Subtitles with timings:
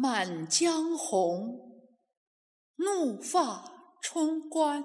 [0.00, 1.58] 满江红，
[2.76, 3.64] 怒发
[4.00, 4.84] 冲冠。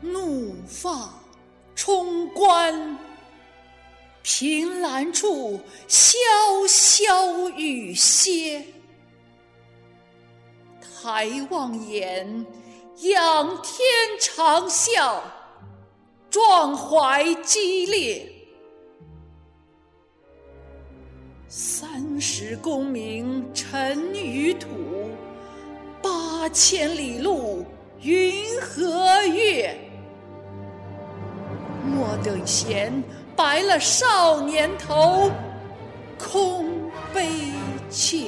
[0.00, 1.12] 怒发
[1.74, 2.96] 冲冠，
[4.22, 5.58] 凭栏处
[5.88, 6.14] 潇
[6.68, 8.64] 潇雨歇。
[11.00, 12.26] 抬望眼，
[13.02, 13.86] 仰天
[14.20, 15.20] 长啸，
[16.28, 18.28] 壮怀激烈。
[21.46, 24.66] 三十功名尘与土，
[26.02, 27.64] 八千里路
[28.00, 29.78] 云和月。
[31.84, 32.92] 莫等闲，
[33.36, 35.30] 白了少年头，
[36.18, 36.66] 空
[37.14, 37.28] 悲
[37.88, 38.27] 切。